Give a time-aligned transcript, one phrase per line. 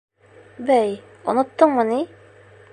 [0.69, 0.95] Бәй,
[1.35, 2.03] оноттоңмо ни?